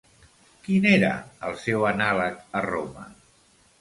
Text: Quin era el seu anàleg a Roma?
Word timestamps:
Quin 0.67 0.87
era 0.93 1.11
el 1.49 1.53
seu 1.65 1.85
anàleg 1.93 2.43
a 2.61 2.67
Roma? 2.71 3.07